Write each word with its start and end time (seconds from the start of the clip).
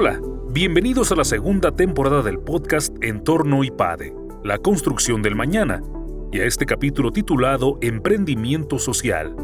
Hola, 0.00 0.20
bienvenidos 0.52 1.10
a 1.10 1.16
la 1.16 1.24
segunda 1.24 1.74
temporada 1.74 2.22
del 2.22 2.38
podcast 2.38 2.94
Entorno 3.02 3.64
IPADE, 3.64 4.14
la 4.44 4.58
construcción 4.58 5.22
del 5.22 5.34
mañana, 5.34 5.82
y 6.30 6.38
a 6.38 6.44
este 6.44 6.66
capítulo 6.66 7.10
titulado 7.10 7.78
Emprendimiento 7.80 8.78
Social. 8.78 9.34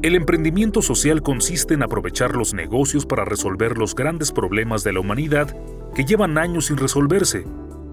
El 0.00 0.14
emprendimiento 0.14 0.80
social 0.80 1.20
consiste 1.20 1.74
en 1.74 1.82
aprovechar 1.82 2.34
los 2.36 2.54
negocios 2.54 3.04
para 3.04 3.26
resolver 3.26 3.76
los 3.76 3.94
grandes 3.94 4.32
problemas 4.32 4.82
de 4.82 4.94
la 4.94 5.00
humanidad 5.00 5.54
que 5.94 6.06
llevan 6.06 6.38
años 6.38 6.68
sin 6.68 6.78
resolverse, 6.78 7.44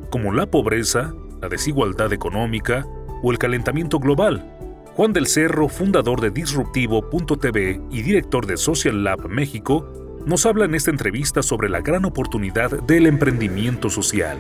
como 0.10 0.32
la 0.32 0.50
pobreza, 0.50 1.14
la 1.42 1.50
desigualdad 1.50 2.14
económica 2.14 2.88
o 3.22 3.34
el 3.34 3.38
calentamiento 3.38 4.00
global. 4.00 4.56
Juan 4.96 5.12
del 5.12 5.28
Cerro, 5.28 5.68
fundador 5.68 6.22
de 6.22 6.32
Disruptivo.tv 6.32 7.82
y 7.92 8.02
director 8.04 8.46
de 8.46 8.56
Social 8.56 9.04
Lab 9.04 9.28
México, 9.28 9.99
nos 10.26 10.46
habla 10.46 10.66
en 10.66 10.76
esta 10.76 10.92
entrevista 10.92 11.42
sobre 11.44 11.70
la 11.70 11.82
gran 11.82 12.06
oportunidad 12.06 12.72
del 12.84 13.08
emprendimiento 13.08 13.90
social. 13.90 14.38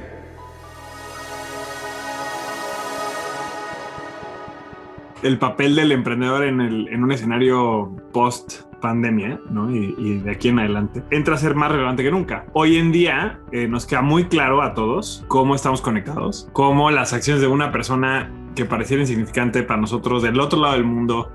El 5.21 5.37
papel 5.37 5.75
del 5.75 5.91
emprendedor 5.91 6.45
en, 6.45 7.03
un 7.03 7.11
escenario 7.11 7.93
post 8.13 8.61
pandemia. 8.79 9.39
Y, 9.69 10.19
de 10.19 10.31
aquí 10.31 10.47
en 10.47 10.59
adelante, 10.59 11.03
entra 11.11 11.35
a 11.35 11.37
ser 11.37 11.53
más 11.55 11.69
relevante 11.69 12.03
que 12.03 12.11
nunca. 12.11 12.45
Hoy 12.53 12.77
en 12.77 12.93
día 12.93 13.41
eh, 13.51 13.67
nos 13.67 13.85
queda 13.85 14.01
muy 14.01 14.25
claro 14.25 14.61
a 14.61 14.73
todos 14.73 15.25
cómo 15.27 15.55
estamos 15.55 15.81
conectados, 15.81 16.47
cómo 16.53 16.89
las 16.89 17.11
acciones 17.11 17.41
de 17.41 17.47
una 17.47 17.73
persona 17.73 18.31
que 18.55 18.65
pareciera 18.65 19.01
insignificante 19.01 19.63
para 19.63 19.81
nosotros 19.81 20.23
del 20.23 20.39
otro 20.39 20.61
lado 20.61 20.75
del 20.75 20.85
mundo 20.85 21.31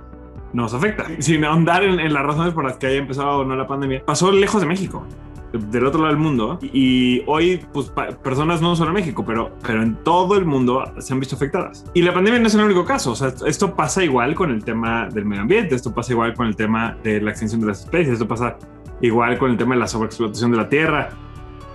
nos 0.54 0.72
afecta. 0.72 1.04
Sin 1.18 1.44
ahondar 1.44 1.84
en, 1.84 2.12
las 2.12 2.22
razones 2.24 2.54
por 2.54 2.64
las 2.64 2.78
que 2.78 2.86
haya 2.86 2.96
empezado 2.96 3.40
o 3.40 3.44
no 3.44 3.54
la 3.56 3.66
pandemia, 3.66 4.02
pasó 4.04 4.32
lejos 4.32 4.62
de 4.62 4.66
México 4.66 5.06
del 5.52 5.86
otro 5.86 6.00
lado 6.00 6.12
del 6.12 6.20
mundo 6.20 6.58
y 6.60 7.22
hoy 7.28 7.64
pues 7.72 7.92
personas 8.24 8.60
no 8.60 8.74
solo 8.74 8.88
en 8.90 8.94
México 8.94 9.24
pero, 9.24 9.52
pero 9.64 9.84
en 9.84 9.94
todo 10.02 10.36
el 10.36 10.44
mundo 10.44 10.82
se 10.98 11.12
han 11.12 11.20
visto 11.20 11.36
afectadas. 11.36 11.84
Y 11.94 12.02
la 12.02 12.12
pandemia 12.12 12.40
no 12.40 12.48
es 12.48 12.54
el 12.54 12.62
único 12.62 12.84
caso. 12.84 13.12
O 13.12 13.14
sea 13.14 13.32
esto 13.46 13.74
pasa 13.76 14.02
igual 14.02 14.34
con 14.34 14.50
el 14.50 14.64
tema 14.64 15.08
del 15.08 15.24
medio 15.24 15.42
ambiente 15.42 15.76
esto 15.76 15.94
pasa 15.94 16.12
igual 16.12 16.34
con 16.34 16.48
el 16.48 16.56
tema 16.56 16.96
de 17.04 17.20
la 17.20 17.30
extinción 17.30 17.60
de 17.60 17.68
las 17.68 17.80
especies 17.80 18.14
esto 18.14 18.26
pasa 18.26 18.56
igual 19.00 19.38
con 19.38 19.50
el 19.50 19.56
tema 19.56 19.74
de 19.74 19.80
la 19.80 19.86
sobreexplotación 19.86 20.50
de 20.50 20.56
la 20.56 20.68
tierra 20.68 21.10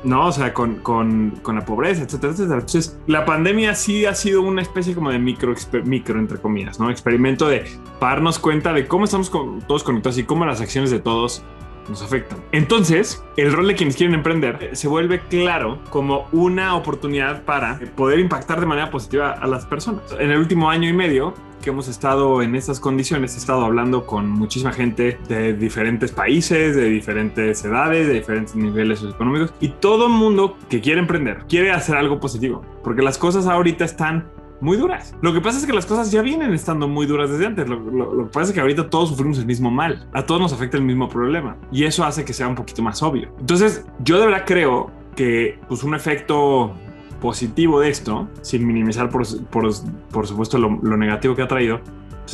¿no? 0.03 0.27
O 0.27 0.31
sea, 0.31 0.53
con, 0.53 0.75
con, 0.75 1.31
con, 1.41 1.55
la 1.55 1.65
pobreza, 1.65 2.03
etcétera, 2.03 2.33
etcétera. 2.33 2.55
Entonces, 2.59 2.97
la 3.07 3.25
pandemia 3.25 3.75
sí 3.75 4.05
ha 4.05 4.15
sido 4.15 4.41
una 4.41 4.61
especie 4.61 4.95
como 4.95 5.11
de 5.11 5.19
micro, 5.19 5.53
micro 5.83 6.19
entre 6.19 6.37
comillas, 6.37 6.79
¿no? 6.79 6.89
Experimento 6.89 7.47
de 7.47 7.65
darnos 7.99 8.39
cuenta 8.39 8.73
de 8.73 8.87
cómo 8.87 9.05
estamos 9.05 9.31
todos 9.67 9.83
conectados 9.83 10.17
y 10.17 10.23
cómo 10.23 10.45
las 10.45 10.61
acciones 10.61 10.91
de 10.91 10.99
todos 10.99 11.43
nos 11.87 12.01
afectan. 12.01 12.39
Entonces, 12.51 13.23
el 13.37 13.51
rol 13.51 13.67
de 13.67 13.75
quienes 13.75 13.95
quieren 13.95 14.15
emprender 14.15 14.69
se 14.73 14.87
vuelve 14.87 15.19
claro 15.19 15.79
como 15.89 16.27
una 16.31 16.75
oportunidad 16.75 17.43
para 17.43 17.79
poder 17.95 18.19
impactar 18.19 18.59
de 18.59 18.65
manera 18.65 18.89
positiva 18.89 19.31
a 19.31 19.47
las 19.47 19.65
personas. 19.65 20.03
En 20.19 20.31
el 20.31 20.39
último 20.39 20.69
año 20.69 20.89
y 20.89 20.93
medio, 20.93 21.33
que 21.61 21.69
hemos 21.71 21.87
estado 21.87 22.41
en 22.41 22.55
estas 22.55 22.79
condiciones, 22.79 23.35
he 23.35 23.37
estado 23.37 23.65
hablando 23.65 24.05
con 24.05 24.29
muchísima 24.29 24.71
gente 24.71 25.19
de 25.27 25.53
diferentes 25.53 26.11
países, 26.11 26.75
de 26.75 26.85
diferentes 26.85 27.63
edades, 27.65 28.07
de 28.07 28.13
diferentes 28.13 28.55
niveles 28.55 28.99
socioeconómicos 28.99 29.53
y 29.59 29.69
todo 29.69 30.09
mundo 30.09 30.57
que 30.69 30.81
quiere 30.81 30.99
emprender, 30.99 31.43
quiere 31.49 31.71
hacer 31.71 31.97
algo 31.97 32.19
positivo, 32.19 32.63
porque 32.83 33.01
las 33.01 33.17
cosas 33.17 33.45
ahorita 33.47 33.85
están 33.85 34.29
muy 34.61 34.77
duras. 34.77 35.15
Lo 35.21 35.33
que 35.33 35.41
pasa 35.41 35.59
es 35.59 35.65
que 35.65 35.73
las 35.73 35.85
cosas 35.85 36.11
ya 36.11 36.21
vienen 36.21 36.53
estando 36.53 36.87
muy 36.87 37.05
duras 37.05 37.29
desde 37.29 37.45
antes. 37.45 37.67
Lo, 37.67 38.25
que 38.25 38.31
pasa 38.31 38.49
es 38.49 38.53
que 38.53 38.61
ahorita 38.61 38.89
todos 38.89 39.09
sufrimos 39.09 39.37
el 39.39 39.45
mismo 39.45 39.71
mal. 39.71 40.07
A 40.13 40.25
todos 40.25 40.41
nos 40.41 40.53
afecta 40.53 40.77
el 40.77 40.83
mismo 40.83 41.07
problema. 41.09 41.57
Y 41.71 41.83
eso 41.83 42.03
hace 42.03 42.25
que 42.25 42.33
sea 42.33 42.47
un 42.47 42.55
poquito 42.55 42.81
más 42.81 43.01
obvio. 43.03 43.29
Entonces, 43.39 43.85
yo 44.03 44.19
de 44.19 44.25
verdad 44.25 44.43
creo 44.45 44.91
que 45.15 45.59
pues, 45.67 45.83
un 45.83 45.95
efecto 45.95 46.73
positivo 47.19 47.79
de 47.81 47.89
esto, 47.89 48.27
sin 48.41 48.65
minimizar 48.65 49.09
por, 49.09 49.23
por, 49.49 50.27
supuesto 50.27 50.57
lo, 50.57 50.97
negativo 50.97 51.35
que 51.35 51.41
ha 51.41 51.47
traído, 51.47 51.81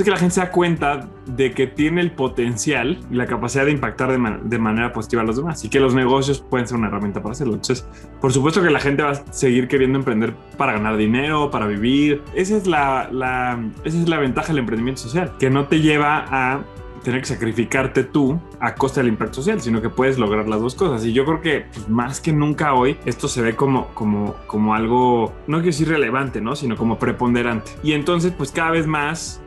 es 0.01 0.05
que 0.05 0.11
la 0.11 0.17
gente 0.17 0.35
se 0.35 0.41
da 0.41 0.51
cuenta 0.51 1.07
de 1.25 1.51
que 1.51 1.67
tiene 1.67 2.01
el 2.01 2.11
potencial 2.11 2.99
y 3.09 3.15
la 3.15 3.25
capacidad 3.25 3.65
de 3.65 3.71
impactar 3.71 4.11
de, 4.11 4.57
manera 4.59 4.93
positiva 4.93 5.21
a 5.21 5.25
los 5.25 5.37
demás 5.37 5.63
y 5.63 5.69
que 5.69 5.79
los 5.79 5.93
negocios 5.93 6.41
pueden 6.41 6.67
ser 6.67 6.77
una 6.77 6.87
herramienta 6.87 7.21
para 7.21 7.33
hacerlo. 7.33 7.53
Entonces, 7.53 7.87
por 8.21 8.31
supuesto 8.33 8.61
que 8.61 8.69
la 8.69 8.79
gente 8.79 9.03
va 9.03 9.11
a 9.11 9.33
seguir 9.33 9.67
queriendo 9.67 9.99
emprender 9.99 10.33
para 10.57 10.73
ganar 10.73 10.97
dinero, 10.97 11.51
para 11.51 11.67
vivir. 11.67 12.21
Esa 12.33 12.57
es 12.57 12.67
la, 12.67 13.09
la 13.11 13.59
esa 13.83 13.97
es 13.97 14.09
la 14.09 14.17
ventaja 14.19 14.49
del 14.49 14.59
emprendimiento 14.59 15.01
social, 15.01 15.33
que 15.39 15.49
no 15.49 15.67
te 15.67 15.81
lleva 15.81 16.25
a 16.29 16.61
tener 17.05 17.21
que 17.21 17.27
sacrificarte 17.27 18.03
tú 18.03 18.41
a 18.59 18.73
costa 18.73 18.99
del 18.99 19.09
impacto 19.09 19.35
social, 19.35 19.61
sino 19.61 19.79
que 19.79 19.89
puedes 19.89 20.17
lograr 20.17 20.47
las 20.49 20.59
dos 20.59 20.73
cosas. 20.73 21.05
Y 21.05 21.13
yo 21.13 21.23
creo 21.23 21.39
que 21.39 21.65
pues, 21.71 21.87
más 21.87 22.19
que 22.19 22.33
nunca 22.33 22.73
hoy 22.73 22.97
esto 23.05 23.27
se 23.27 23.43
ve 23.43 23.55
como, 23.55 23.89
como, 23.93 24.35
como 24.47 24.73
algo, 24.73 25.31
no 25.45 25.57
quiero 25.57 25.67
decir 25.67 25.87
relevante, 25.87 26.41
¿no? 26.41 26.55
sino 26.55 26.75
como 26.75 26.97
preponderante. 26.97 27.71
Y 27.83 27.93
entonces, 27.93 28.33
pues 28.35 28.51
cada 28.51 28.71
vez 28.71 28.87
más, 28.87 29.39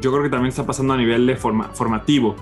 yo 0.00 0.10
creo 0.12 0.22
que 0.22 0.30
también 0.30 0.48
está 0.48 0.66
pasando 0.66 0.94
a 0.94 0.96
nivel 0.96 1.26
de 1.26 1.36
forma, 1.36 1.68
formativo 1.74 2.36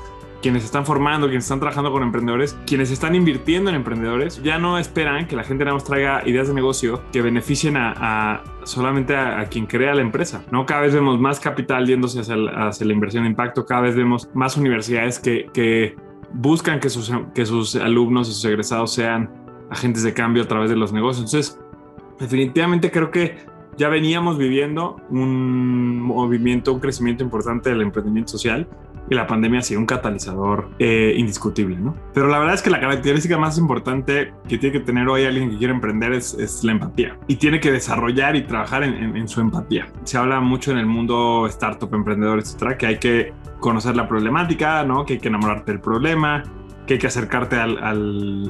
quienes 0.44 0.62
están 0.62 0.84
formando, 0.84 1.26
quienes 1.26 1.44
están 1.44 1.58
trabajando 1.58 1.90
con 1.90 2.02
emprendedores, 2.02 2.54
quienes 2.66 2.90
están 2.90 3.14
invirtiendo 3.14 3.70
en 3.70 3.76
emprendedores, 3.76 4.42
ya 4.42 4.58
no 4.58 4.76
esperan 4.76 5.26
que 5.26 5.36
la 5.36 5.42
gente 5.42 5.64
nada 5.64 5.72
más 5.72 5.84
traiga 5.84 6.22
ideas 6.26 6.48
de 6.48 6.52
negocio 6.52 7.00
que 7.12 7.22
beneficien 7.22 7.78
a, 7.78 8.44
solamente 8.64 9.16
a, 9.16 9.42
quien 9.46 9.64
crea 9.64 9.94
la 9.94 10.02
empresa. 10.02 10.44
¿no? 10.50 10.66
Cada 10.66 10.82
vez 10.82 10.92
vemos 10.92 11.18
más 11.18 11.40
capital 11.40 11.86
yéndose 11.86 12.20
hacia, 12.20 12.36
la 12.36 12.92
inversión 12.92 13.24
de 13.24 13.30
impacto, 13.30 13.64
cada 13.64 13.80
vez 13.80 13.96
vemos 13.96 14.28
más 14.34 14.58
universidades 14.58 15.18
que, 15.18 15.96
buscan 16.34 16.78
que 16.78 16.90
sus, 16.90 17.10
que 17.34 17.46
sus 17.46 17.74
alumnos 17.76 18.28
y 18.28 18.32
sus 18.32 18.44
egresados 18.44 18.92
sean 18.92 19.30
agentes 19.70 20.02
de 20.02 20.12
cambio 20.12 20.42
a 20.42 20.46
través 20.46 20.68
de 20.68 20.76
los 20.76 20.92
negocios. 20.92 21.24
Entonces, 21.24 21.58
definitivamente 22.20 22.90
creo 22.90 23.10
que 23.10 23.38
ya 23.76 23.88
veníamos 23.88 24.38
viviendo 24.38 24.96
un 25.10 26.00
movimiento, 26.00 26.72
un 26.72 26.80
crecimiento 26.80 27.24
importante 27.24 27.70
del 27.70 27.82
emprendimiento 27.82 28.32
social 28.32 28.68
y 29.10 29.14
la 29.14 29.26
pandemia 29.26 29.60
ha 29.60 29.62
sido 29.62 29.80
un 29.80 29.86
catalizador 29.86 30.70
eh, 30.78 31.14
indiscutible, 31.16 31.76
¿no? 31.76 31.94
Pero 32.14 32.28
la 32.28 32.38
verdad 32.38 32.54
es 32.54 32.62
que 32.62 32.70
la 32.70 32.80
característica 32.80 33.36
más 33.36 33.58
importante 33.58 34.32
que 34.48 34.58
tiene 34.58 34.78
que 34.78 34.84
tener 34.84 35.08
hoy 35.08 35.24
alguien 35.24 35.50
que 35.50 35.58
quiere 35.58 35.74
emprender 35.74 36.12
es, 36.12 36.34
es 36.34 36.64
la 36.64 36.72
empatía 36.72 37.18
y 37.26 37.36
tiene 37.36 37.60
que 37.60 37.70
desarrollar 37.70 38.36
y 38.36 38.42
trabajar 38.42 38.82
en, 38.82 39.16
en, 39.16 39.28
su 39.28 39.40
empatía. 39.40 39.88
Se 40.04 40.16
habla 40.16 40.40
mucho 40.40 40.72
en 40.72 40.78
el 40.78 40.86
mundo 40.86 41.46
startup, 41.48 41.94
emprendedor, 41.94 42.38
etcétera, 42.38 42.78
que 42.78 42.86
hay 42.86 42.98
que 42.98 43.32
conocer 43.60 43.96
la 43.96 44.08
problemática, 44.08 44.84
¿no? 44.84 45.04
Que 45.04 45.14
hay 45.14 45.18
que 45.18 45.28
enamorarte 45.28 45.72
del 45.72 45.80
problema, 45.80 46.42
que 46.86 46.94
hay 46.94 46.98
que 46.98 47.06
acercarte 47.06 47.56
al, 47.56 47.78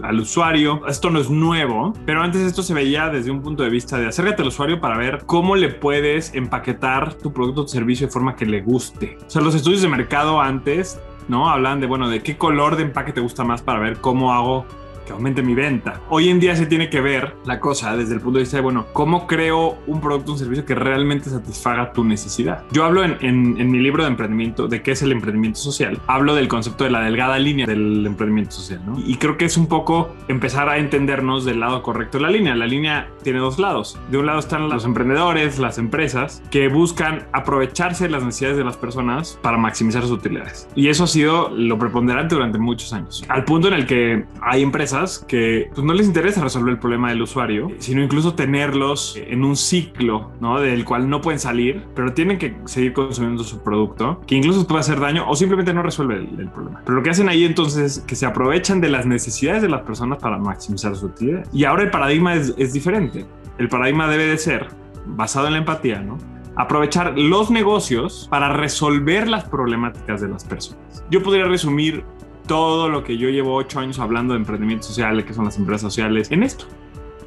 al, 0.03 0.21
usuario. 0.21 0.87
Esto 0.87 1.11
no 1.11 1.21
es 1.21 1.31
nuevo, 1.31 1.93
pero 2.05 2.23
antes 2.23 2.43
esto 2.43 2.63
se 2.63 2.75
veía 2.75 3.09
desde 3.09 3.31
un 3.31 3.43
punto 3.43 3.63
de 3.63 3.71
vista 3.71 3.99
de 3.99 4.09
acércate 4.09 4.43
al 4.43 4.49
usuario 4.49 4.81
para 4.81 4.97
ver 4.97 5.23
cómo 5.27 5.57
le 5.57 5.69
puedes 5.69 6.35
empaquetar 6.35 7.15
tu 7.15 7.33
producto 7.33 7.63
o 7.63 7.69
servicio 7.69 8.07
de 8.07 8.13
forma 8.13 8.35
que 8.37 8.47
le 8.47 8.63
guste. 8.63 9.17
O 9.27 9.31
sea, 9.31 9.43
los 9.43 9.55
estudios 9.55 9.83
de 9.83 9.89
mercado 9.89 10.41
antes, 10.41 11.01
¿no? 11.29 11.49
Hablan 11.49 11.87
bueno, 11.89 12.09
de 12.09 12.23
qué 12.23 12.37
color 12.37 12.77
de 12.77 12.85
empaque 12.85 13.13
te 13.13 13.21
gusta 13.21 13.45
más 13.45 13.63
para 13.63 13.79
ver 13.79 13.99
cómo 13.99 14.33
hago 14.33 14.67
que 15.05 15.13
aumente 15.13 15.43
mi 15.43 15.55
venta. 15.55 16.01
Hoy 16.09 16.29
en 16.29 16.41
día 16.41 16.57
se 16.57 16.67
tiene 16.67 16.91
que 16.91 17.01
ver 17.01 17.35
la 17.45 17.61
cosa 17.61 17.97
desde 17.97 18.15
el 18.15 18.21
punto 18.21 18.39
de 18.39 18.45
vista 18.45 18.57
de, 18.57 18.63
bueno, 18.63 18.87
¿cómo 18.93 19.27
creo 19.27 19.79
un 19.87 20.01
producto 20.01 20.33
o 20.33 20.35
un 20.35 20.39
servicio 20.39 20.65
que 20.65 20.75
realmente 20.75 21.31
satisfaga 21.31 21.93
tu 21.93 22.05
necesidad? 22.05 22.65
Yo 22.73 22.85
hablo 22.85 23.05
en, 23.05 23.17
en, 23.21 23.71
mi 23.71 23.79
libro 23.79 24.05
de 24.05 24.11
emprendimiento 24.11 24.69
de 24.69 24.83
qué 24.83 24.93
es 24.93 25.03
el 25.03 25.13
emprendimiento 25.13 25.59
social. 25.59 25.99
Hablo 26.07 26.35
del 26.35 26.49
concepto 26.49 26.85
de 26.85 26.91
la 26.91 27.01
delgada 27.01 27.39
línea 27.39 27.67
del 27.67 28.07
emprendimiento 28.07 28.53
social, 28.53 28.81
¿no? 28.87 28.99
Y 29.05 29.17
creo 29.17 29.37
que 29.37 29.45
es 29.45 29.57
un 29.57 29.67
poco 29.67 30.15
empezar 30.29 30.69
a 30.69 30.79
entendernos 30.79 31.45
del 31.45 31.61
lado 31.61 31.83
correcto 31.83 32.19
de 32.19 32.23
la 32.23 32.31
línea. 32.31 32.55
La 32.55 32.67
línea 32.67 33.09
tiene 33.23 33.39
dos 33.39 33.59
lados. 33.59 33.99
De 34.11 34.19
un 34.19 34.27
lado 34.27 34.39
están 34.39 34.69
los 34.69 34.85
emprendedores, 34.85 35.59
las 35.59 35.79
empresas, 35.79 36.43
que 36.51 36.69
buscan 36.69 37.27
aprovecharse 37.33 38.05
de 38.05 38.11
las 38.11 38.23
necesidades 38.23 38.57
de 38.57 38.65
las 38.65 38.77
personas 38.77 39.39
para 39.43 39.59
maximizar 39.59 40.03
sus 40.03 40.13
utilidades. 40.13 40.69
Y 40.75 40.89
eso 40.89 41.05
ha 41.05 41.09
sido 41.09 41.51
lo 41.51 41.79
preponderante 41.79 42.35
durante 42.35 42.59
muchos 42.59 42.93
años. 42.93 43.25
Al 43.29 43.45
punto 43.45 43.69
en 43.69 43.75
el 43.75 43.87
que 43.87 44.25
hay 44.41 44.63
empresas 44.63 44.94
que 45.27 45.71
pues, 45.75 45.85
no 45.85 45.93
les 45.93 46.07
interesa 46.07 46.43
resolver 46.43 46.73
el 46.73 46.79
problema 46.79 47.11
del 47.11 47.23
usuario, 47.23 47.69
sino 47.79 48.03
incluso 48.03 48.35
tenerlos 48.35 49.17
en 49.17 49.45
un 49.45 49.57
ciclo, 49.57 50.31
¿no? 50.41 50.61
Del 50.61 50.85
cual 50.85 51.09
no 51.09 51.21
pueden 51.21 51.41
salir, 51.41 51.85
pero 51.95 52.13
tienen 52.13 52.39
que 52.39 52.57
seguir 52.67 52.93
consumiendo 52.93 53.45
su 53.45 53.63
producto, 53.63 54.21
que 54.27 54.35
incluso 54.37 54.67
puede 54.67 54.81
hacer 54.81 55.01
daño 55.01 55.29
o 55.29 55.35
simplemente 55.37 55.73
no 55.75 55.83
resuelve 55.83 56.17
el, 56.17 56.49
problema. 56.51 56.83
Pero 56.85 56.97
lo 56.97 57.03
que 57.03 57.11
hacen 57.11 57.29
ahí 57.29 57.45
entonces 57.45 57.99
es 57.99 58.05
que 58.05 58.17
se 58.17 58.27
aprovechan 58.27 58.81
de 58.81 58.89
las 58.89 59.07
necesidades 59.07 59.63
de 59.63 59.69
las 59.69 59.83
personas 59.83 60.19
para 60.19 60.39
maximizar 60.39 60.95
su 60.97 61.07
utilidad. 61.07 61.47
Y 61.53 61.65
ahora 61.65 61.83
el 61.83 61.91
paradigma 61.91 62.35
es, 62.35 62.55
es 62.57 62.73
diferente. 62.73 63.27
El 63.59 63.69
paradigma 63.69 64.09
debe 64.09 64.27
de 64.27 64.39
ser 64.39 64.69
basado 65.07 65.47
en 65.47 65.55
la 65.55 65.59
empatía, 65.59 66.01
¿no? 66.01 66.19
aprovechar 66.57 67.19
los 67.19 67.51
negocios 67.51 68.29
para 68.31 68.53
resolver 68.53 69.29
las 69.29 69.45
problemáticas 69.45 70.21
de 70.21 70.29
las 70.29 70.45
personas. 70.45 71.05
Yo 71.11 71.23
podría 71.23 71.45
resumir 71.45 72.05
todo 72.47 72.89
lo 72.89 73.05
que 73.05 73.17
yo 73.17 73.29
llevo 73.29 73.55
ocho 73.55 73.81
años 73.81 73.99
hablando 73.99 74.35
de 74.35 74.41
emprendimiento 74.41 74.87
social, 74.87 75.25
que 75.25 75.35
son 75.35 75.45
las 75.45 75.59
empresas 75.59 75.93
sociales, 75.93 76.31
en 76.31 76.43
esto. 76.43 76.67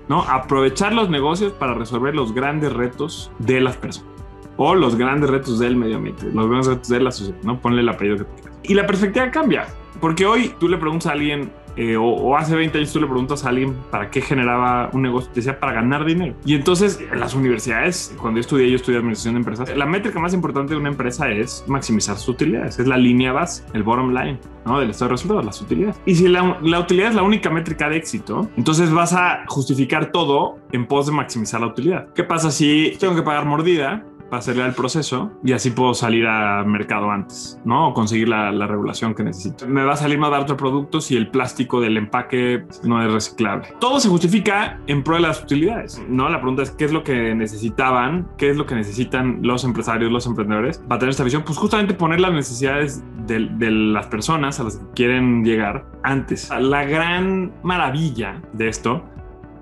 ¿no? 0.10 0.22
Aprovechar 0.24 0.94
los 0.94 1.10
negocios 1.10 1.54
para 1.54 1.74
resolver 1.74 2.16
los 2.16 2.34
grandes 2.34 2.74
retos 2.74 3.31
de 3.40 3.62
las 3.62 3.75
personas 3.78 4.10
o 4.58 4.74
los 4.74 4.96
grandes 4.96 5.30
retos 5.30 5.60
del 5.60 5.75
medio 5.75 5.98
ambiente, 5.98 6.25
los 6.34 6.48
grandes 6.48 6.68
retos 6.68 6.90
de 6.90 7.00
la 7.00 7.12
sociedad, 7.12 7.40
¿no? 7.44 7.60
Ponle 7.60 7.81
el 7.81 7.90
apellido 7.90 8.18
que 8.18 8.24
tú 8.24 8.34
quieras. 8.36 8.60
Y 8.64 8.74
la 8.74 8.88
perspectiva 8.88 9.30
cambia, 9.30 9.68
porque 10.02 10.25
hoy 10.25 10.54
tú 10.60 10.68
le 10.68 10.78
preguntas 10.78 11.08
a 11.08 11.12
alguien 11.12 11.52
eh, 11.78 11.96
o, 11.98 12.36
hace 12.36 12.56
20 12.56 12.78
años 12.78 12.92
tú 12.92 13.00
le 13.00 13.08
preguntas 13.08 13.46
a 13.46 13.50
alguien 13.50 13.76
para 13.92 14.10
qué 14.10 14.22
generaba 14.22 14.90
un 14.94 15.04
negocio, 15.04 15.32
decía 15.34 15.60
para 15.60 15.74
ganar 15.74 16.06
dinero. 16.06 16.36
Y 16.46 16.56
entonces 16.56 17.00
en 17.12 17.20
las 17.20 17.36
universidades, 17.36 18.16
cuando 18.20 18.38
yo 18.38 18.42
estudié, 18.42 18.70
yo 18.70 18.76
estudié 18.76 18.98
administración 18.98 19.36
de 19.36 19.40
empresas, 19.40 19.78
la 19.78 19.86
métrica 19.86 20.20
más 20.20 20.34
importante 20.34 20.74
de 20.74 20.80
una 20.80 20.90
empresa 20.90 21.30
es 21.30 21.64
maximizar 21.68 22.18
sus 22.18 22.30
utilidades, 22.30 22.80
es 22.80 22.88
la 22.88 22.98
línea 22.98 23.32
base, 23.32 23.64
el 23.74 23.84
bottom 23.84 24.14
line, 24.14 24.40
¿no? 24.66 24.80
Del 24.80 24.90
estado 24.90 25.10
de 25.10 25.14
resultados, 25.14 25.46
las 25.46 25.62
utilidades. 25.62 26.00
Y 26.06 26.16
si 26.16 26.28
la 26.28 26.80
utilidad 26.80 27.10
es 27.10 27.16
la 27.16 27.24
única 27.24 27.50
métrica 27.50 27.90
de 27.90 27.98
éxito, 27.98 28.50
entonces 28.58 28.92
vas 28.92 29.14
a 29.14 29.44
justificar 29.48 30.12
todo 30.12 30.58
en 30.72 30.88
pos 30.88 31.06
de 31.06 31.12
maximizar 31.12 31.62
la 31.62 31.68
utilidad. 31.68 32.08
¿Qué 32.14 32.24
pasa 32.24 32.52
si 32.52 32.98
tengo 33.00 33.16
que 33.16 33.22
pagar 33.22 33.46
mordida? 33.46 34.04
Para 34.30 34.40
acelerar 34.40 34.70
el 34.70 34.76
proceso 34.76 35.32
y 35.44 35.54
así 35.54 35.72
puedo 35.72 35.94
salir 35.94 36.26
al 36.26 36.66
mercado 36.66 37.12
antes, 37.12 37.60
¿no? 37.66 37.90
O 37.90 37.94
conseguir 37.94 38.30
la, 38.30 38.68
regulación 38.68 39.16
que 39.16 39.24
necesito. 39.24 39.68
Me 39.68 39.84
va 39.84 39.94
a 39.94 39.98
salir 39.98 40.18
más 40.18 40.30
barato 40.30 40.58
producto 40.58 41.00
si 41.00 41.16
el 41.16 41.30
plástico 41.30 41.80
del 41.80 41.96
empaque 41.98 42.66
no 42.84 43.02
es 43.02 43.12
reciclable. 43.12 43.70
Todo 43.80 44.00
se 44.00 44.10
justifica 44.10 44.80
en 44.88 45.04
pro 45.04 45.16
de 45.16 45.22
las 45.22 45.42
utilidades, 45.42 46.04
¿no? 46.10 46.30
La 46.30 46.40
pregunta 46.40 46.64
es 46.64 46.72
qué 46.72 46.86
es 46.86 46.92
lo 46.92 47.04
que 47.04 47.34
necesitaban, 47.34 48.28
qué 48.38 48.50
es 48.50 48.58
lo 48.58 48.66
que 48.66 48.76
necesitan 48.76 49.40
los 49.42 49.64
empresarios, 49.64 50.12
los 50.12 50.26
emprendedores 50.28 50.80
para 50.80 51.00
tener 51.00 51.12
esta 51.12 51.24
visión. 51.24 51.44
Pues 51.46 51.58
justamente 51.58 51.94
poner 51.94 52.20
las 52.20 52.34
necesidades 52.34 53.04
de, 53.26 53.48
de 53.58 53.72
las 53.72 54.08
personas 54.08 54.60
a 54.60 54.64
las 54.64 54.78
que 54.78 54.86
quieren 54.96 55.46
llegar 55.46 55.86
antes. 56.04 56.50
La 56.60 56.84
gran 56.84 57.54
maravilla 57.64 58.42
de 58.54 58.68
esto 58.68 59.04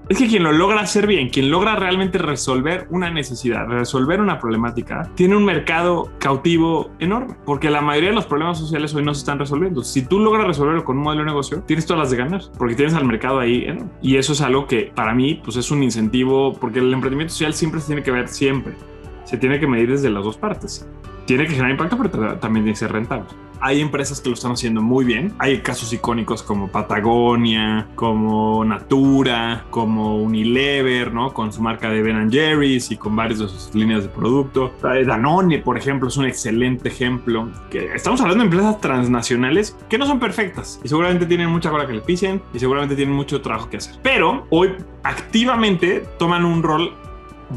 es 0.08 0.18
que 0.20 0.28
quien 0.28 0.44
lo 0.44 0.52
logra 0.52 0.82
hacer 0.82 1.08
bien, 1.08 1.30
quien 1.30 1.50
logra 1.50 1.76
realmente 1.76 2.18
resolver 2.18 2.88
una 2.92 3.10
necesidad, 3.10 3.68
resolver 3.68 4.22
una 4.22 4.40
problemática, 4.40 5.10
tiene 5.16 5.36
un 5.36 5.46
mercado 5.46 6.12
cautivo 6.20 6.92
enorme, 7.00 7.36
porque 7.46 7.70
la 7.70 7.82
mayoría 7.82 8.10
de 8.10 8.16
los 8.16 8.26
problemas 8.26 8.60
sociales 8.60 8.94
hoy 8.94 9.04
no 9.04 9.14
se 9.14 9.20
están 9.20 9.40
resolviendo. 9.40 9.84
Si 9.84 10.06
tú 10.06 10.20
logras 10.20 10.46
resolverlo 10.46 10.84
con 10.84 10.98
un 10.98 11.04
modelo 11.04 11.24
de 11.24 11.28
negocio, 11.28 11.64
tienes 11.66 11.86
todas 11.86 12.02
las 12.02 12.12
de 12.12 12.18
ganar, 12.18 12.42
porque 12.58 12.76
tienes 12.76 12.94
al 12.94 13.06
mercado 13.06 13.40
ahí 13.40 13.64
enorme. 13.66 13.90
Y 14.02 14.18
eso 14.18 14.34
es 14.34 14.42
algo 14.42 14.68
que 14.68 14.92
para 14.94 15.14
mí 15.14 15.42
pues 15.44 15.58
es 15.58 15.72
un 15.72 15.82
incentivo, 15.82 16.54
porque 16.54 16.80
el 16.80 16.94
emprendimiento 16.94 17.34
social 17.34 17.54
siempre 17.54 17.82
se 17.82 17.88
tiene 17.88 18.04
que 18.04 18.12
ver 18.12 18.28
siempre, 18.28 18.76
se 19.24 19.38
tiene 19.38 19.60
que 19.60 19.68
medir 19.68 19.90
desde 19.90 20.10
las 20.10 20.24
dos 20.24 20.38
partes. 20.38 20.88
Tiene 21.26 21.46
que 21.46 21.52
generar 21.52 21.72
impacto, 21.72 21.98
pero 21.98 22.38
también 22.38 22.66
tiene 22.66 22.74
que 22.74 22.80
ser 22.80 22.92
rentable. 22.92 23.26
Hay 23.60 23.82
empresas 23.82 24.22
que 24.22 24.30
lo 24.30 24.36
están 24.36 24.52
haciendo 24.52 24.82
muy 24.82 25.06
bien. 25.06 25.34
Hay 25.40 25.62
casos 25.62 25.92
icónicos 25.94 26.44
como 26.44 26.68
Patagonia, 26.68 27.88
como 27.96 28.64
Natura, 28.66 29.66
como 29.70 30.18
Unilever, 30.18 31.14
¿no? 31.14 31.34
Con 31.34 31.52
su 31.52 31.62
marca 31.62 31.90
de 31.90 32.02
Ben 32.02 32.32
Jerry's 32.32 32.92
y 32.92 32.98
con 32.98 33.16
varias 33.16 33.40
de 33.40 33.48
sus 33.48 33.74
líneas 33.74 34.04
de 34.04 34.10
producto. 34.10 34.74
Danone, 34.82 35.60
por 35.60 35.78
ejemplo, 35.78 36.08
es 36.10 36.18
un 36.18 36.26
excelente 36.26 36.90
ejemplo. 36.90 37.50
Que 37.70 37.94
estamos 37.94 38.22
hablando 38.22 38.44
de 38.44 38.48
empresas 38.48 38.82
transnacionales 38.82 39.76
que 39.90 39.98
no 39.98 40.06
son 40.06 40.20
perfectas 40.20 40.80
y 40.84 40.88
seguramente 40.88 41.26
tienen 41.26 41.50
mucha 41.50 41.70
cola 41.70 41.88
que 41.88 41.94
le 41.94 42.02
pisen 42.02 42.42
y 42.54 42.60
seguramente 42.60 42.96
tienen 42.96 43.16
mucho 43.16 43.42
trabajo 43.42 43.70
que 43.70 43.78
hacer. 43.78 43.96
Pero 44.02 44.46
hoy 44.50 44.72
activamente 45.04 46.06
toman 46.18 46.46
un 46.46 46.64
rol 46.64 46.94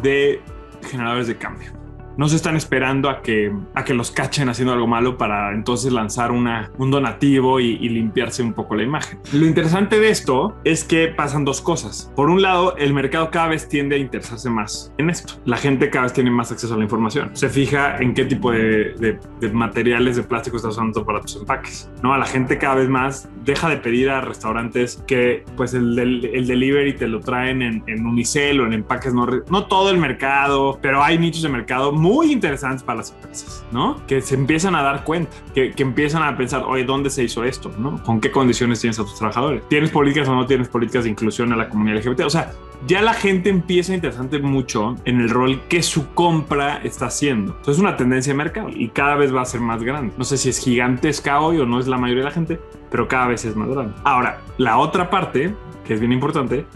de 0.02 0.40
generadores 0.82 1.26
de 1.26 1.36
cambio 1.36 1.77
no 2.18 2.28
se 2.28 2.36
están 2.36 2.56
esperando 2.56 3.08
a 3.08 3.22
que, 3.22 3.50
a 3.74 3.84
que 3.84 3.94
los 3.94 4.10
cachen 4.10 4.48
haciendo 4.48 4.74
algo 4.74 4.88
malo 4.88 5.16
para 5.16 5.54
entonces 5.54 5.92
lanzar 5.92 6.32
una, 6.32 6.70
un 6.76 6.90
donativo 6.90 7.60
y, 7.60 7.78
limpiarse 7.88 8.42
un 8.42 8.52
poco 8.52 8.74
la 8.74 8.82
imagen. 8.82 9.20
Lo 9.32 9.46
interesante 9.46 9.98
de 9.98 10.10
esto 10.10 10.56
es 10.64 10.84
que 10.84 11.08
pasan 11.08 11.44
dos 11.44 11.60
cosas. 11.60 12.12
Por 12.16 12.28
un 12.28 12.42
lado, 12.42 12.76
el 12.76 12.92
mercado 12.92 13.30
cada 13.30 13.48
vez 13.48 13.68
tiende 13.68 13.96
a 13.96 13.98
interesarse 13.98 14.50
más 14.50 14.92
en 14.98 15.10
esto. 15.10 15.34
La 15.44 15.56
gente 15.56 15.88
cada 15.90 16.04
vez 16.04 16.12
tiene 16.12 16.30
más 16.30 16.50
acceso 16.50 16.74
a 16.74 16.76
la 16.76 16.82
información. 16.82 17.30
Se 17.34 17.48
fija 17.48 17.98
en 17.98 18.12
qué 18.14 18.24
tipo 18.24 18.50
de, 18.50 19.18
materiales 19.52 20.16
de 20.16 20.24
plástico 20.24 20.56
estás 20.56 20.72
usando 20.72 21.06
para 21.06 21.20
tus 21.20 21.36
empaques. 21.36 21.88
¿no? 22.02 22.12
A 22.12 22.18
la 22.18 22.26
gente 22.26 22.58
cada 22.58 22.74
vez 22.74 22.88
más 22.88 23.28
deja 23.48 23.70
de 23.70 23.78
pedir 23.78 24.10
a 24.10 24.20
restaurantes 24.20 25.02
que 25.06 25.42
pues 25.56 25.72
el, 25.72 25.98
el 25.98 26.46
delivery 26.46 26.94
te 26.94 27.08
lo 27.08 27.20
traen 27.20 27.62
en, 27.62 27.82
en 27.86 28.06
unicel 28.06 28.60
o 28.60 28.66
en 28.66 28.74
empaques 28.74 29.14
no, 29.14 29.26
no 29.48 29.66
todo 29.66 29.88
el 29.88 29.96
mercado, 29.96 30.78
pero 30.82 31.02
hay 31.02 31.18
nichos 31.18 31.40
de 31.42 31.48
mercado 31.48 31.90
muy 31.90 32.30
interesantes 32.30 32.82
para 32.82 32.98
las 32.98 33.10
empresas, 33.10 33.64
¿no? 33.72 34.06
Que 34.06 34.20
se 34.20 34.34
empiezan 34.34 34.74
a 34.74 34.82
dar 34.82 35.02
cuenta, 35.02 35.34
que, 35.54 35.70
que, 35.70 35.82
empiezan 35.82 36.22
a 36.22 36.36
pensar, 36.36 36.62
oye, 36.66 36.84
¿dónde 36.84 37.08
se 37.08 37.24
hizo 37.24 37.42
esto? 37.42 37.72
¿No? 37.78 38.02
¿Con 38.02 38.20
qué 38.20 38.30
condiciones 38.30 38.80
tienes 38.80 38.98
a 38.98 39.04
tus 39.04 39.16
trabajadores? 39.16 39.66
¿Tienes 39.68 39.90
políticas 39.90 40.28
o 40.28 40.34
no 40.34 40.44
tienes 40.44 40.68
políticas 40.68 41.04
de 41.04 41.10
inclusión 41.10 41.50
a 41.54 41.56
la 41.56 41.70
comunidad 41.70 42.04
LGBT? 42.04 42.20
O 42.20 42.30
sea, 42.30 42.52
ya 42.86 43.02
la 43.02 43.14
gente 43.14 43.50
empieza 43.50 43.92
a 43.92 43.96
interesarse 43.96 44.38
mucho 44.38 44.96
en 45.04 45.20
el 45.20 45.30
rol 45.30 45.60
que 45.68 45.82
su 45.82 46.12
compra 46.14 46.80
está 46.84 47.06
haciendo. 47.06 47.52
Entonces 47.52 47.76
es 47.76 47.80
una 47.80 47.96
tendencia 47.96 48.32
de 48.32 48.36
mercado 48.36 48.68
y 48.68 48.88
cada 48.88 49.16
vez 49.16 49.34
va 49.34 49.42
a 49.42 49.44
ser 49.44 49.60
más 49.60 49.82
grande. 49.82 50.12
No 50.16 50.24
sé 50.24 50.36
si 50.36 50.48
es 50.50 50.58
gigantesca 50.58 51.40
hoy 51.40 51.58
o 51.58 51.66
no 51.66 51.80
es 51.80 51.88
la 51.88 51.98
mayoría 51.98 52.24
de 52.24 52.28
la 52.30 52.34
gente, 52.34 52.60
pero 52.90 53.08
cada 53.08 53.28
vez 53.28 53.44
es 53.44 53.56
más 53.56 53.68
grande. 53.68 53.94
Ahora, 54.04 54.40
la 54.58 54.78
otra 54.78 55.10
parte, 55.10 55.54
que 55.84 55.94
es 55.94 56.00
bien 56.00 56.12
importante, 56.12 56.66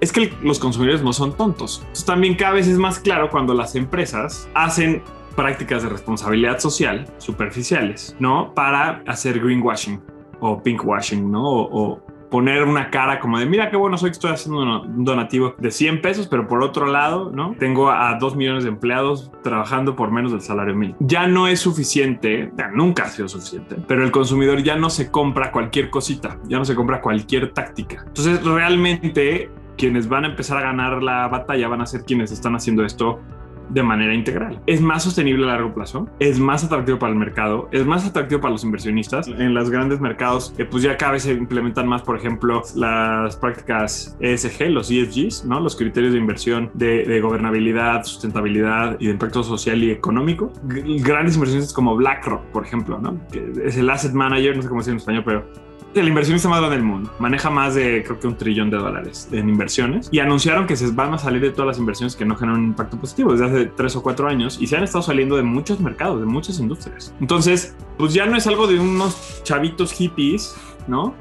es 0.00 0.12
que 0.12 0.32
los 0.42 0.58
consumidores 0.58 1.02
no 1.02 1.12
son 1.12 1.36
tontos. 1.36 1.78
Entonces, 1.80 2.04
también 2.04 2.34
cada 2.34 2.54
vez 2.54 2.66
es 2.66 2.76
más 2.76 2.98
claro 2.98 3.30
cuando 3.30 3.54
las 3.54 3.76
empresas 3.76 4.48
hacen 4.54 5.02
prácticas 5.36 5.82
de 5.82 5.88
responsabilidad 5.88 6.58
social 6.58 7.06
superficiales, 7.18 8.16
¿no? 8.18 8.52
Para 8.52 9.02
hacer 9.06 9.40
greenwashing 9.40 10.00
o 10.40 10.60
pinkwashing, 10.62 11.30
¿no? 11.30 11.44
O, 11.44 12.02
poner 12.32 12.64
una 12.64 12.88
cara 12.90 13.20
como 13.20 13.38
de, 13.38 13.44
mira 13.44 13.70
qué 13.70 13.76
bueno 13.76 13.98
soy 13.98 14.08
que 14.08 14.14
estoy 14.14 14.30
haciendo 14.30 14.62
un 14.62 15.04
donativo 15.04 15.54
de 15.58 15.70
100 15.70 16.00
pesos, 16.00 16.26
pero 16.28 16.48
por 16.48 16.62
otro 16.62 16.86
lado, 16.86 17.30
¿no? 17.30 17.54
Tengo 17.58 17.90
a 17.90 18.16
2 18.18 18.36
millones 18.36 18.64
de 18.64 18.70
empleados 18.70 19.30
trabajando 19.42 19.94
por 19.94 20.10
menos 20.10 20.32
del 20.32 20.40
salario 20.40 20.74
mínimo. 20.74 20.96
Ya 21.00 21.26
no 21.26 21.46
es 21.46 21.60
suficiente, 21.60 22.50
nunca 22.72 23.04
ha 23.04 23.08
sido 23.08 23.28
suficiente, 23.28 23.76
pero 23.86 24.02
el 24.02 24.10
consumidor 24.10 24.62
ya 24.62 24.76
no 24.76 24.88
se 24.88 25.10
compra 25.10 25.52
cualquier 25.52 25.90
cosita, 25.90 26.38
ya 26.48 26.56
no 26.56 26.64
se 26.64 26.74
compra 26.74 27.02
cualquier 27.02 27.52
táctica. 27.52 28.02
Entonces, 28.06 28.42
realmente 28.42 29.50
quienes 29.76 30.08
van 30.08 30.24
a 30.24 30.28
empezar 30.28 30.56
a 30.56 30.62
ganar 30.62 31.02
la 31.02 31.28
batalla 31.28 31.68
van 31.68 31.82
a 31.82 31.86
ser 31.86 32.04
quienes 32.04 32.32
están 32.32 32.54
haciendo 32.54 32.82
esto 32.82 33.20
de 33.72 33.82
manera 33.82 34.14
integral. 34.14 34.60
Es 34.66 34.80
más 34.80 35.02
sostenible 35.02 35.44
a 35.44 35.48
largo 35.48 35.72
plazo, 35.74 36.08
es 36.18 36.38
más 36.38 36.64
atractivo 36.64 36.98
para 36.98 37.12
el 37.12 37.18
mercado, 37.18 37.68
es 37.72 37.86
más 37.86 38.06
atractivo 38.06 38.40
para 38.40 38.52
los 38.52 38.64
inversionistas. 38.64 39.28
En 39.28 39.54
los 39.54 39.70
grandes 39.70 40.00
mercados, 40.00 40.54
eh, 40.58 40.64
pues 40.64 40.82
ya 40.82 40.96
cada 40.96 41.12
vez 41.12 41.22
se 41.22 41.32
implementan 41.32 41.88
más, 41.88 42.02
por 42.02 42.16
ejemplo, 42.16 42.62
las 42.74 43.36
prácticas 43.36 44.16
ESG, 44.20 44.70
los 44.70 44.90
ESGs, 44.90 45.44
¿no? 45.44 45.60
Los 45.60 45.76
criterios 45.76 46.12
de 46.12 46.18
inversión 46.18 46.70
de, 46.74 47.20
gobernabilidad, 47.22 48.04
sustentabilidad 48.04 48.96
y 48.98 49.06
de 49.06 49.12
impacto 49.12 49.42
social 49.42 49.82
y 49.82 49.90
económico. 49.90 50.52
grandes 50.64 51.34
inversionistas 51.34 51.72
como 51.72 51.96
BlackRock, 51.96 52.42
por 52.46 52.64
ejemplo, 52.64 52.98
¿no? 52.98 53.20
Que 53.30 53.52
es 53.64 53.76
el 53.76 53.88
asset 53.90 54.12
manager, 54.12 54.56
no 54.56 54.62
sé 54.62 54.68
cómo 54.68 54.80
decir 54.80 54.92
en 54.92 54.98
español, 54.98 55.22
pero 55.24 55.71
el 55.94 56.08
inversionista 56.08 56.48
más 56.48 56.58
grande 56.58 56.76
del 56.76 56.84
mundo. 56.84 57.14
Maneja 57.18 57.50
más 57.50 57.74
de, 57.74 58.02
creo 58.02 58.18
que 58.18 58.26
un 58.26 58.36
trillón 58.36 58.70
de 58.70 58.78
dólares 58.78 59.28
en 59.32 59.48
inversiones. 59.48 60.08
Y 60.10 60.18
anunciaron 60.20 60.66
que 60.66 60.76
se 60.76 60.90
van 60.90 61.14
a 61.14 61.18
salir 61.18 61.42
de 61.42 61.50
todas 61.50 61.66
las 61.66 61.78
inversiones 61.78 62.16
que 62.16 62.24
no 62.24 62.36
generan 62.36 62.60
un 62.60 62.66
impacto 62.68 62.98
positivo 62.98 63.32
desde 63.32 63.46
hace 63.46 63.66
tres 63.66 63.96
o 63.96 64.02
cuatro 64.02 64.28
años. 64.28 64.58
Y 64.60 64.66
se 64.66 64.76
han 64.76 64.84
estado 64.84 65.02
saliendo 65.02 65.36
de 65.36 65.42
muchos 65.42 65.80
mercados, 65.80 66.20
de 66.20 66.26
muchas 66.26 66.58
industrias. 66.58 67.14
Entonces, 67.20 67.74
pues 67.98 68.14
ya 68.14 68.26
no 68.26 68.36
es 68.36 68.46
algo 68.46 68.66
de 68.66 68.78
unos 68.78 69.42
chavitos 69.44 69.92
hippies, 69.92 70.54
¿no? 70.86 71.14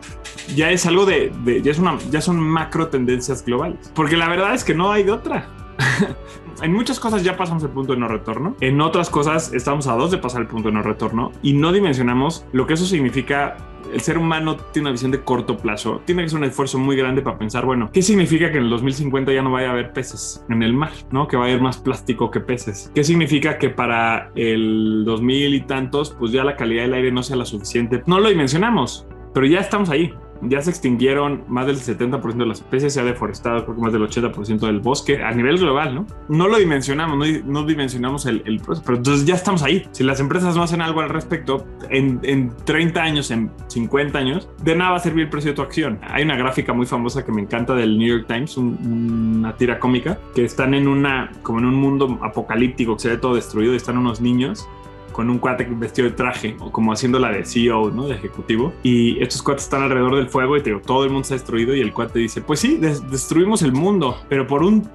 Ya 0.55 0.71
es 0.71 0.85
algo 0.85 1.05
de, 1.05 1.31
ya, 1.63 1.71
es 1.71 1.79
una, 1.79 1.97
ya 2.09 2.21
son 2.21 2.39
macro 2.39 2.87
tendencias 2.87 3.45
globales. 3.45 3.91
Porque 3.93 4.17
la 4.17 4.27
verdad 4.27 4.53
es 4.53 4.63
que 4.63 4.73
no 4.73 4.91
hay 4.91 5.03
de 5.03 5.11
otra. 5.11 5.47
en 6.61 6.73
muchas 6.73 6.99
cosas 6.99 7.23
ya 7.23 7.37
pasamos 7.37 7.63
el 7.63 7.69
punto 7.69 7.93
de 7.93 7.99
no 7.99 8.07
retorno. 8.07 8.55
En 8.61 8.81
otras 8.81 9.09
cosas 9.09 9.53
estamos 9.53 9.87
a 9.87 9.93
dos 9.93 10.11
de 10.11 10.17
pasar 10.17 10.41
el 10.41 10.47
punto 10.47 10.69
de 10.69 10.75
no 10.75 10.83
retorno 10.83 11.31
y 11.41 11.53
no 11.53 11.71
dimensionamos 11.71 12.45
lo 12.51 12.67
que 12.67 12.73
eso 12.73 12.85
significa 12.85 13.57
el 13.91 14.01
ser 14.01 14.17
humano 14.17 14.55
tiene 14.55 14.87
una 14.87 14.91
visión 14.91 15.11
de 15.11 15.21
corto 15.21 15.57
plazo. 15.57 16.01
Tiene 16.05 16.23
que 16.23 16.29
ser 16.29 16.39
un 16.39 16.45
esfuerzo 16.45 16.79
muy 16.79 16.95
grande 16.95 17.21
para 17.21 17.37
pensar, 17.37 17.65
bueno, 17.65 17.89
¿qué 17.91 18.01
significa 18.01 18.51
que 18.51 18.57
en 18.57 18.65
el 18.65 18.69
2050 18.69 19.33
ya 19.33 19.41
no 19.41 19.51
vaya 19.51 19.67
a 19.67 19.71
haber 19.71 19.91
peces 19.91 20.45
en 20.49 20.63
el 20.63 20.73
mar? 20.73 20.91
¿No? 21.11 21.27
Que 21.27 21.37
va 21.37 21.43
a 21.43 21.47
haber 21.47 21.61
más 21.61 21.77
plástico 21.77 22.31
que 22.31 22.39
peces. 22.39 22.91
¿Qué 22.93 23.03
significa 23.03 23.57
que 23.57 23.69
para 23.69 24.31
el 24.35 25.03
2000 25.05 25.55
y 25.55 25.61
tantos, 25.61 26.15
pues 26.17 26.31
ya 26.31 26.43
la 26.43 26.55
calidad 26.55 26.83
del 26.83 26.93
aire 26.93 27.11
no 27.11 27.23
sea 27.23 27.35
la 27.35 27.45
suficiente? 27.45 28.01
No 28.05 28.19
lo 28.19 28.29
dimensionamos, 28.29 29.05
pero 29.33 29.45
ya 29.45 29.59
estamos 29.59 29.89
ahí 29.89 30.13
ya 30.41 30.61
se 30.61 30.69
extinguieron 30.69 31.43
más 31.47 31.67
del 31.67 31.77
70% 31.77 32.35
de 32.35 32.45
las 32.45 32.59
especies, 32.59 32.93
se 32.93 32.99
ha 32.99 33.03
deforestado 33.03 33.63
creo 33.63 33.75
que 33.75 33.81
más 33.81 33.93
del 33.93 34.01
80% 34.01 34.59
del 34.59 34.79
bosque 34.79 35.23
a 35.23 35.31
nivel 35.31 35.57
global, 35.57 35.95
¿no? 35.95 36.07
No 36.29 36.47
lo 36.47 36.57
dimensionamos, 36.57 37.27
no, 37.45 37.65
dimensionamos 37.65 38.25
el, 38.25 38.41
proceso, 38.59 38.83
pero 38.85 38.97
entonces 38.97 39.25
ya 39.25 39.35
estamos 39.35 39.63
ahí. 39.63 39.87
Si 39.91 40.03
las 40.03 40.19
empresas 40.19 40.55
no 40.55 40.63
hacen 40.63 40.81
algo 40.81 41.01
al 41.01 41.09
respecto, 41.09 41.65
en, 41.89 42.19
en 42.23 42.51
30 42.65 43.01
años, 43.01 43.31
en 43.31 43.51
50 43.67 44.17
años, 44.17 44.49
de 44.63 44.75
nada 44.75 44.91
va 44.91 44.97
a 44.97 44.99
servir 44.99 45.25
el 45.25 45.29
precio 45.29 45.51
de 45.51 45.55
tu 45.55 45.61
acción. 45.61 45.99
Hay 46.03 46.23
una 46.23 46.35
gráfica 46.35 46.73
muy 46.73 46.85
famosa 46.85 47.25
que 47.25 47.31
me 47.31 47.41
encanta 47.41 47.75
del 47.75 47.97
New 47.97 48.07
York 48.07 48.27
Times, 48.27 48.57
una 48.57 49.55
tira 49.55 49.79
cómica, 49.79 50.19
que 50.35 50.43
están 50.43 50.73
en 50.73 50.87
una, 50.87 51.31
como 51.43 51.59
en 51.59 51.65
un 51.65 51.75
mundo 51.75 52.19
apocalíptico, 52.21 52.95
que 52.95 53.01
se 53.01 53.09
ve 53.09 53.17
todo 53.17 53.35
destruido, 53.35 53.73
y 53.73 53.77
están 53.77 53.97
unos 53.97 54.21
niños 54.21 54.67
con 55.11 55.29
un 55.29 55.39
cuate 55.39 55.67
vestido 55.69 56.09
de 56.09 56.15
traje, 56.15 56.55
o 56.59 56.71
como 56.71 56.91
haciendo 56.91 57.19
la 57.19 57.29
de 57.29 57.45
CEO, 57.45 57.91
¿no? 57.91 58.07
De 58.07 58.15
ejecutivo. 58.15 58.73
Y 58.83 59.21
estos 59.21 59.41
cuates 59.41 59.65
están 59.65 59.83
alrededor 59.83 60.15
del 60.15 60.29
fuego 60.29 60.57
y 60.57 60.61
digo, 60.61 60.79
todo 60.79 61.03
el 61.03 61.11
mundo 61.11 61.27
ha 61.29 61.33
destruido 61.33 61.75
y 61.75 61.81
el 61.81 61.93
cuate 61.93 62.19
dice, 62.19 62.41
pues 62.41 62.59
sí, 62.59 62.77
destruimos 62.77 63.61
el 63.61 63.73
mundo, 63.73 64.17
pero 64.29 64.47
por 64.47 64.63
un 64.63 64.89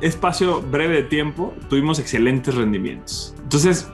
espacio 0.00 0.60
breve 0.60 0.96
de 0.96 1.02
tiempo 1.04 1.54
tuvimos 1.68 1.98
excelentes 1.98 2.54
rendimientos. 2.54 3.34
Entonces, 3.42 3.90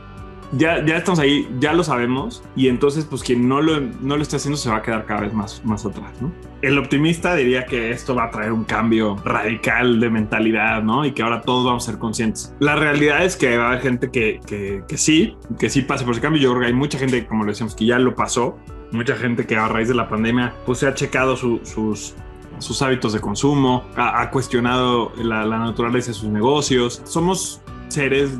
ya, 0.53 0.85
ya 0.85 0.97
estamos 0.97 1.19
ahí, 1.21 1.49
ya 1.59 1.73
lo 1.73 1.85
sabemos 1.85 2.43
y 2.57 2.69
entonces 2.69 3.05
pues 3.05 3.23
quien 3.23 3.49
no 3.49 3.61
lo, 3.61 3.81
no 3.81 4.17
lo 4.17 4.23
esté 4.23 4.37
haciendo 4.37 4.57
se 4.57 4.69
va 4.69 4.77
a 4.77 4.83
quedar 4.83 5.07
cada 5.07 5.21
vez 5.21 5.33
más, 5.33 5.65
más 5.65 5.85
atrás, 5.87 6.11
¿no? 6.21 6.33
El 6.63 6.79
optimista 6.79 7.35
diría 7.35 7.65
que 7.65 7.91
esto 7.91 8.15
va 8.15 8.25
a 8.25 8.31
traer 8.31 8.53
un 8.53 8.65
cambio 8.65 9.17
radical 9.25 9.99
de 9.99 10.11
mentalidad, 10.11 10.83
¿no? 10.83 11.07
Y 11.07 11.13
que 11.13 11.23
ahora 11.23 11.41
todos 11.41 11.65
vamos 11.65 11.85
a 11.85 11.93
ser 11.93 11.99
conscientes. 11.99 12.55
La 12.59 12.77
realidad 12.77 13.25
es 13.25 13.37
que 13.37 13.57
va 13.57 13.65
a 13.65 13.69
haber 13.69 13.81
gente 13.81 14.11
que, 14.11 14.41
que, 14.47 14.83
que 14.87 14.99
sí, 14.99 15.37
que 15.59 15.71
sí 15.71 15.83
pase 15.83 16.05
por 16.05 16.13
ese 16.13 16.21
cambio. 16.21 16.43
Yo 16.43 16.51
creo 16.51 16.61
que 16.61 16.67
hay 16.67 16.75
mucha 16.75 16.99
gente, 16.99 17.27
como 17.27 17.45
le 17.45 17.53
decíamos, 17.53 17.75
que 17.75 17.87
ya 17.87 17.99
lo 17.99 18.15
pasó. 18.15 18.59
Mucha 18.93 19.17
gente 19.17 19.47
que 19.47 19.57
a 19.57 19.69
raíz 19.69 19.89
de 19.89 19.95
la 19.95 20.09
pandemia 20.09 20.53
pues 20.67 20.81
se 20.81 20.87
ha 20.87 20.95
checado 20.95 21.37
sus 21.37 22.15
sus 22.61 22.83
hábitos 22.83 23.13
de 23.13 23.21
consumo, 23.21 23.85
ha, 23.97 24.21
ha 24.21 24.31
cuestionado 24.31 25.13
la, 25.17 25.45
la, 25.45 25.59
naturaleza 25.59 26.09
de 26.09 26.15
sus 26.15 26.29
negocios. 26.29 27.01
Somos 27.05 27.63
seres 27.89 28.39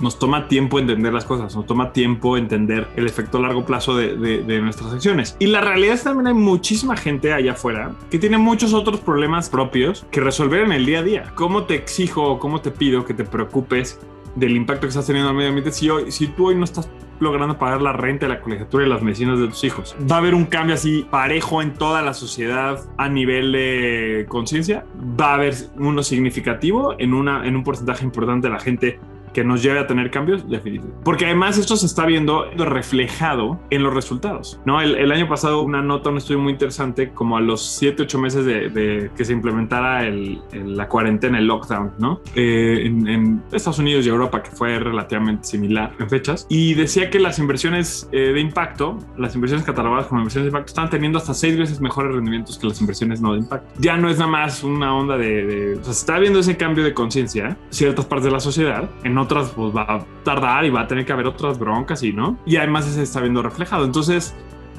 nos 0.00 0.18
toma 0.18 0.48
tiempo 0.48 0.78
entender 0.78 1.12
las 1.12 1.24
cosas, 1.24 1.54
nos 1.54 1.66
toma 1.66 1.92
tiempo 1.92 2.36
entender 2.36 2.88
el 2.96 3.06
efecto 3.06 3.38
a 3.38 3.40
largo 3.42 3.64
plazo 3.64 3.96
de, 3.96 4.60
nuestras 4.60 4.92
acciones. 4.92 5.36
Y 5.38 5.46
la 5.46 5.60
realidad 5.60 5.94
es 5.94 6.00
que 6.00 6.08
también 6.08 6.28
hay 6.28 6.34
muchísima 6.34 6.96
gente 6.96 7.32
allá 7.32 7.52
afuera 7.52 7.92
que 8.10 8.18
tiene 8.18 8.38
muchos 8.38 8.74
otros 8.74 9.00
problemas 9.00 9.48
propios 9.48 10.06
que 10.10 10.20
resolver 10.20 10.62
en 10.62 10.72
el 10.72 10.86
día 10.86 11.00
a 11.00 11.02
día. 11.02 11.32
¿Cómo 11.34 11.64
te 11.64 11.74
exijo 11.74 12.22
o 12.22 12.38
cómo 12.38 12.60
te 12.60 12.70
pido 12.70 13.04
que 13.04 13.14
te 13.14 13.24
preocupes 13.24 14.00
del 14.34 14.56
impacto 14.56 14.82
que 14.82 14.88
estás 14.88 15.06
teniendo 15.06 15.30
al 15.30 15.36
medio 15.36 15.48
ambiente 15.48 15.72
si, 15.72 15.90
hoy, 15.90 16.10
si 16.12 16.28
tú 16.28 16.48
hoy 16.48 16.54
no 16.54 16.64
estás 16.64 16.88
logrando 17.20 17.58
pagar 17.58 17.82
la 17.82 17.92
renta, 17.92 18.28
la 18.28 18.40
colegiatura 18.40 18.86
y 18.86 18.88
las 18.88 19.02
medicinas 19.02 19.40
de 19.40 19.48
tus 19.48 19.64
hijos. 19.64 19.96
Va 20.10 20.16
a 20.16 20.18
haber 20.18 20.34
un 20.34 20.44
cambio 20.44 20.74
así 20.74 21.06
parejo 21.10 21.62
en 21.62 21.74
toda 21.74 22.02
la 22.02 22.14
sociedad 22.14 22.80
a 22.96 23.08
nivel 23.08 23.52
de 23.52 24.26
conciencia. 24.28 24.84
Va 25.20 25.32
a 25.32 25.34
haber 25.34 25.54
uno 25.76 26.02
significativo 26.02 26.94
en, 26.98 27.14
una, 27.14 27.46
en 27.46 27.56
un 27.56 27.64
porcentaje 27.64 28.04
importante 28.04 28.46
de 28.48 28.54
la 28.54 28.60
gente 28.60 29.00
que 29.32 29.44
nos 29.44 29.62
lleve 29.62 29.78
a 29.78 29.86
tener 29.86 30.10
cambios, 30.10 30.48
definitivamente. 30.48 31.02
Porque 31.04 31.26
además 31.26 31.58
esto 31.58 31.76
se 31.76 31.86
está 31.86 32.06
viendo 32.06 32.50
reflejado 32.56 33.60
en 33.70 33.82
los 33.82 33.94
resultados. 33.94 34.60
¿no? 34.64 34.80
El, 34.80 34.94
el 34.96 35.12
año 35.12 35.28
pasado 35.28 35.62
una 35.62 35.82
nota, 35.82 36.10
un 36.10 36.18
estudio 36.18 36.40
muy 36.40 36.52
interesante, 36.52 37.10
como 37.10 37.36
a 37.36 37.40
los 37.40 37.62
7, 37.62 38.02
8 38.02 38.18
meses 38.18 38.44
de, 38.44 38.68
de 38.68 39.10
que 39.16 39.24
se 39.24 39.32
implementara 39.32 40.06
el, 40.06 40.40
el, 40.52 40.76
la 40.76 40.88
cuarentena, 40.88 41.38
el 41.38 41.46
lockdown, 41.46 41.92
¿no? 41.98 42.20
Eh, 42.34 42.82
en, 42.86 43.06
en, 43.08 43.42
Estados 43.52 43.78
Unidos 43.78 44.06
y 44.06 44.08
Europa, 44.08 44.42
que 44.42 44.50
fue 44.50 44.78
relativamente 44.78 45.44
similar 45.44 45.92
en 45.98 46.08
fechas, 46.08 46.46
y 46.48 46.74
decía 46.74 47.10
que 47.10 47.18
las 47.18 47.38
inversiones 47.38 48.08
eh, 48.12 48.32
de 48.32 48.40
impacto, 48.40 48.98
las 49.16 49.34
inversiones 49.34 49.64
catalogadas 49.64 50.06
como 50.06 50.20
inversiones 50.20 50.46
de 50.46 50.48
impacto, 50.56 50.70
están 50.70 50.90
teniendo 50.90 51.18
hasta 51.18 51.34
6 51.34 51.58
veces 51.58 51.80
mejores 51.80 52.14
rendimientos 52.14 52.58
que 52.58 52.66
las 52.66 52.80
inversiones 52.80 53.20
no 53.20 53.32
de 53.32 53.40
impacto. 53.40 53.68
Ya 53.78 53.96
no 53.96 54.08
es 54.08 54.18
nada 54.18 54.30
más 54.30 54.62
una 54.64 54.94
onda 54.94 55.16
de... 55.16 55.46
de 55.46 55.74
o 55.74 55.84
sea, 55.84 55.92
se 55.92 56.00
está 56.00 56.18
viendo 56.18 56.38
ese 56.38 56.56
cambio 56.56 56.84
de 56.84 56.94
conciencia, 56.94 57.56
ciertas 57.70 58.04
partes 58.06 58.26
de 58.26 58.30
la 58.30 58.40
sociedad, 58.40 58.88
en 59.04 59.17
otras 59.18 59.50
pues 59.50 59.74
va 59.74 59.82
a 59.82 60.04
tardar 60.24 60.64
y 60.64 60.70
va 60.70 60.82
a 60.82 60.86
tener 60.86 61.04
que 61.04 61.12
haber 61.12 61.26
otras 61.26 61.58
broncas 61.58 62.02
y 62.02 62.12
no. 62.12 62.38
Y 62.46 62.56
además 62.56 62.86
se 62.86 63.02
está 63.02 63.20
viendo 63.20 63.42
reflejado. 63.42 63.84
Entonces, 63.84 64.34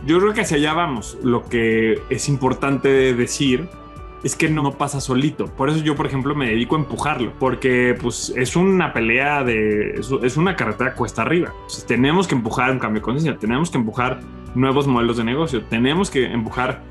yo 0.05 0.19
creo 0.19 0.33
que 0.33 0.41
hacia 0.41 0.57
allá 0.57 0.73
vamos. 0.73 1.17
Lo 1.23 1.45
que 1.45 2.01
es 2.09 2.29
importante 2.29 3.13
decir 3.13 3.67
es 4.23 4.35
que 4.35 4.49
no 4.49 4.71
pasa 4.73 4.99
solito. 4.99 5.45
Por 5.45 5.69
eso 5.69 5.79
yo, 5.79 5.95
por 5.95 6.05
ejemplo, 6.05 6.35
me 6.35 6.47
dedico 6.47 6.75
a 6.75 6.79
empujarlo, 6.79 7.33
porque 7.39 7.97
pues 7.99 8.33
es 8.35 8.55
una 8.55 8.93
pelea 8.93 9.43
de, 9.43 10.01
es 10.23 10.37
una 10.37 10.55
carretera 10.55 10.93
cuesta 10.93 11.21
arriba. 11.21 11.53
Tenemos 11.87 12.27
que 12.27 12.35
empujar 12.35 12.71
un 12.71 12.79
cambio 12.79 12.99
de 12.99 13.05
conciencia, 13.05 13.39
tenemos 13.39 13.71
que 13.71 13.77
empujar 13.77 14.19
nuevos 14.55 14.87
modelos 14.87 15.17
de 15.17 15.23
negocio, 15.23 15.63
tenemos 15.63 16.09
que 16.09 16.25
empujar 16.25 16.81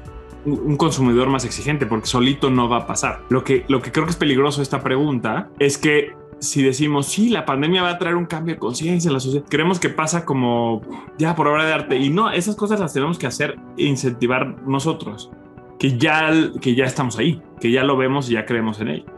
un 0.45 0.76
consumidor 0.76 1.28
más 1.28 1.45
exigente, 1.45 1.85
porque 1.85 2.07
solito 2.07 2.50
no 2.50 2.69
va 2.69 2.78
a 2.78 2.87
pasar. 2.87 3.23
Lo 3.28 3.45
que, 3.45 3.64
lo 3.69 3.83
que 3.83 3.93
creo 3.93 4.07
que 4.07 4.12
es 4.12 4.17
peligroso 4.17 4.62
esta 4.62 4.83
pregunta 4.83 5.50
es 5.59 5.76
que 5.76 6.12
si 6.40 6.62
decimos, 6.62 7.07
sí, 7.07 7.28
la 7.28 7.45
pandemia 7.45 7.83
va 7.83 7.90
a 7.90 7.99
traer 7.99 8.16
un 8.16 8.26
cambio 8.26 8.54
de 8.54 8.61
conciencia 8.61 9.09
en 9.09 9.14
la 9.14 9.21
sociedad, 9.21 9.45
creemos 9.49 9.80
que 9.80 9.88
pasa 9.88 10.25
como 10.25 10.83
ya 11.18 11.35
por 11.35 11.49
obra 11.49 11.64
de 11.64 11.73
arte. 11.73 11.97
Y 11.97 12.11
no, 12.11 12.30
esas 12.30 12.57
cosas 12.57 12.80
las 12.80 12.92
tenemos 12.92 13.18
que 13.18 13.26
hacer 13.26 13.59
e 13.76 13.85
incentivar 13.85 14.62
nosotros, 14.66 15.30
que 15.78 15.99
ya, 15.99 16.30
que 16.61 16.75
ya 16.75 16.85
estamos 16.85 17.18
ahí, 17.18 17.42
que 17.61 17.71
ya 17.71 17.85
lo 17.85 17.97
vemos 17.97 18.30
y 18.30 18.35
ya 18.35 18.47
creemos 18.47 18.80
en 18.80 18.88
ello. 18.88 19.18